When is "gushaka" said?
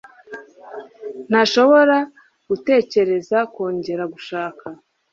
4.13-4.65